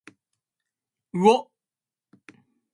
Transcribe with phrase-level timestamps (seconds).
[1.13, 1.51] うおっ。